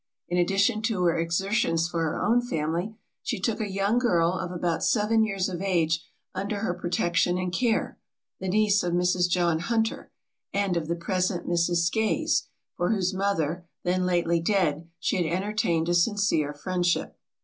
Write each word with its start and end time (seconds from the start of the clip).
In 0.27 0.39
addition 0.39 0.81
to 0.81 1.03
her 1.03 1.15
exertions 1.15 1.87
for 1.87 1.99
her 2.01 2.19
own 2.25 2.41
family, 2.41 2.95
she 3.21 3.39
took 3.39 3.61
a 3.61 3.69
young 3.69 3.99
girl 3.99 4.31
of 4.33 4.51
about 4.51 4.83
seven 4.83 5.23
years 5.23 5.47
of 5.47 5.61
age 5.61 6.03
under 6.33 6.61
her 6.61 6.73
protection 6.73 7.37
and 7.37 7.53
care, 7.53 7.99
the 8.39 8.47
niece 8.47 8.81
of 8.81 8.93
Mrs. 8.93 9.29
John 9.29 9.59
Hunter, 9.59 10.11
and 10.55 10.75
of 10.75 10.87
the 10.87 10.95
present 10.95 11.47
Mrs. 11.47 11.85
Skeys, 11.87 12.47
for 12.75 12.89
whose 12.89 13.13
mother, 13.13 13.67
then 13.83 14.07
lately 14.07 14.39
dead, 14.39 14.89
she 14.99 15.17
had 15.17 15.25
entertained 15.31 15.87
a 15.87 15.93
sincere 15.93 16.51
friendship. 16.51 17.15